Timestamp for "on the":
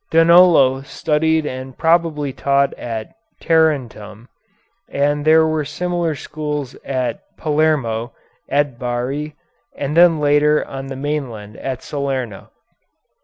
10.65-10.95